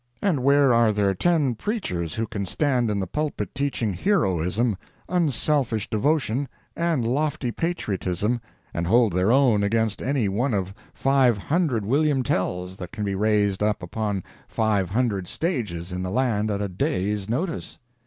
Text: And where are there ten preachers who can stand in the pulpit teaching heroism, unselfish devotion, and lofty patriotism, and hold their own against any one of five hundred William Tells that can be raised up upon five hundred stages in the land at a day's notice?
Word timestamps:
And 0.19 0.39
where 0.41 0.73
are 0.73 0.91
there 0.91 1.13
ten 1.13 1.53
preachers 1.53 2.15
who 2.15 2.25
can 2.25 2.47
stand 2.47 2.89
in 2.89 2.99
the 2.99 3.05
pulpit 3.05 3.53
teaching 3.53 3.93
heroism, 3.93 4.75
unselfish 5.07 5.91
devotion, 5.91 6.49
and 6.75 7.07
lofty 7.07 7.51
patriotism, 7.51 8.41
and 8.73 8.87
hold 8.87 9.13
their 9.13 9.31
own 9.31 9.61
against 9.61 10.01
any 10.01 10.27
one 10.27 10.55
of 10.55 10.73
five 10.91 11.37
hundred 11.37 11.85
William 11.85 12.23
Tells 12.23 12.77
that 12.77 12.91
can 12.91 13.03
be 13.03 13.13
raised 13.13 13.61
up 13.61 13.83
upon 13.83 14.23
five 14.47 14.89
hundred 14.89 15.27
stages 15.27 15.91
in 15.91 16.01
the 16.01 16.09
land 16.09 16.49
at 16.49 16.63
a 16.63 16.67
day's 16.67 17.29
notice? 17.29 17.77